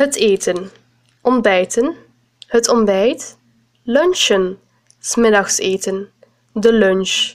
[0.00, 0.70] Het eten.
[1.22, 1.96] Ontbijten.
[2.46, 3.38] Het ontbijt.
[3.82, 4.58] Lunchen.
[4.98, 6.10] 's middags eten.
[6.52, 7.34] De lunch.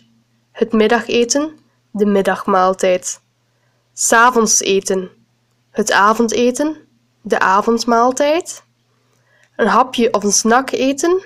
[0.52, 1.60] Het middageten.
[1.92, 3.22] De middagmaaltijd.
[3.94, 5.10] 's avonds eten.
[5.70, 6.78] Het avondeten.
[7.22, 8.64] De avondmaaltijd.
[9.56, 11.24] Een hapje of een snack eten.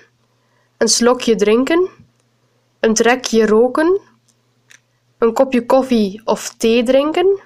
[0.77, 1.89] Een slokje drinken.
[2.79, 3.99] Een trekje roken.
[5.17, 7.39] Een kopje koffie of thee drinken.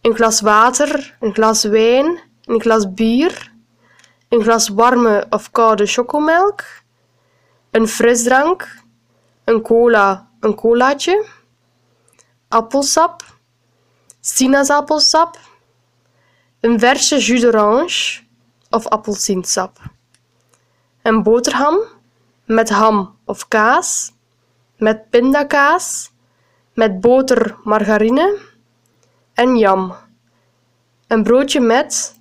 [0.00, 3.52] Een glas water, een glas wijn, een glas bier,
[4.28, 6.64] een glas warme of koude chocomelk,
[7.70, 8.82] een frisdrank,
[9.44, 11.26] een cola, een colaatje,
[12.48, 13.24] appelsap,
[14.20, 15.38] sinaasappelsap,
[16.60, 18.20] een verse jus d'orange
[18.70, 19.78] of appelsiensap,
[21.02, 21.78] een boterham
[22.44, 24.12] met ham of kaas,
[24.76, 26.10] met pindakaas,
[26.74, 28.38] met boter, margarine
[29.34, 29.94] en jam.
[31.06, 32.17] Een broodje met,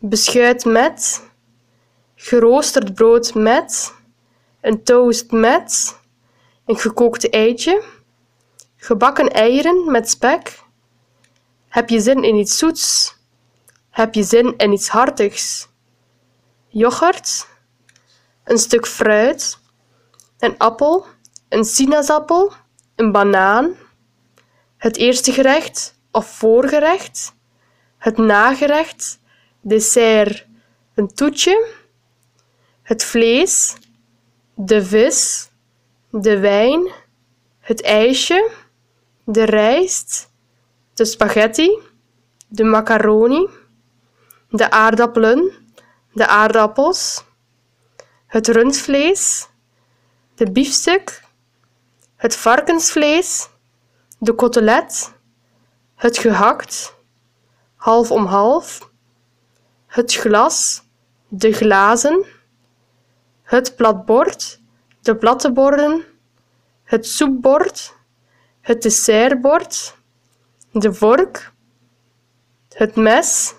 [0.00, 1.22] beschuit met,
[2.14, 3.94] geroosterd brood met,
[4.60, 5.98] een toast met,
[6.64, 7.82] een gekookt eitje,
[8.76, 10.62] gebakken eieren met spek.
[11.68, 13.16] Heb je zin in iets zoets?
[13.90, 15.68] Heb je zin in iets hartigs?
[16.68, 17.46] Yoghurt,
[18.44, 19.58] een stuk fruit,
[20.38, 21.06] een appel,
[21.48, 22.52] een sinaasappel,
[22.96, 23.74] een banaan,
[24.76, 27.34] het eerste gerecht of voorgerecht,
[27.98, 29.19] het nagerecht,
[29.60, 30.46] dessert,
[30.94, 31.68] een toetje,
[32.82, 33.76] het vlees,
[34.54, 35.50] de vis,
[36.10, 36.92] de wijn,
[37.60, 38.50] het ijsje,
[39.24, 40.30] de rijst,
[40.94, 41.78] de spaghetti,
[42.48, 43.48] de macaroni,
[44.48, 45.52] de aardappelen,
[46.12, 47.24] de aardappels,
[48.26, 49.48] het rundvlees,
[50.34, 51.22] de biefstuk,
[52.16, 53.48] het varkensvlees,
[54.18, 55.12] de cotelet,
[55.94, 56.94] het gehakt,
[57.76, 58.89] half om half,
[59.90, 60.82] het glas,
[61.28, 62.24] de glazen,
[63.42, 64.60] het platbord,
[65.00, 66.04] de platte borden,
[66.84, 67.94] het soepbord,
[68.60, 69.96] het dessertbord,
[70.72, 71.52] de vork,
[72.68, 73.54] het mes,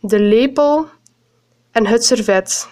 [0.00, 0.88] de lepel
[1.70, 2.68] en het servet.